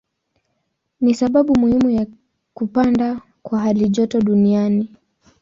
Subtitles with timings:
[1.01, 2.07] Ni sababu muhimu ya
[2.53, 4.95] kupanda kwa halijoto duniani.